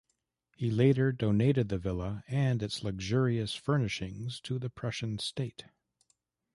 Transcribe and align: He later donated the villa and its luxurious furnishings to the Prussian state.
He 0.55 0.71
later 0.71 1.11
donated 1.11 1.69
the 1.69 1.77
villa 1.77 2.23
and 2.27 2.63
its 2.63 2.81
luxurious 2.83 3.53
furnishings 3.53 4.39
to 4.39 4.57
the 4.57 4.71
Prussian 4.71 5.19
state. 5.19 5.65